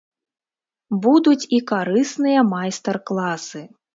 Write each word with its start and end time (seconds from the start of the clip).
Будуць 1.03 1.49
і 1.59 1.59
карысныя 1.73 2.47
майстар 2.55 2.95
класы. 3.11 3.61